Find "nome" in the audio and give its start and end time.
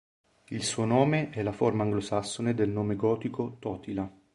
0.85-1.29, 2.69-2.95